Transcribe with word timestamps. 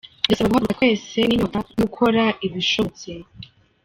Birasaba 0.25 0.47
guhaguruka 0.49 0.73
twese 0.75 1.17
n’ 1.25 1.31
iyonka 1.33 1.59
no 1.61 1.75
gukora 1.87 2.23
ibishobotse. 2.45 3.09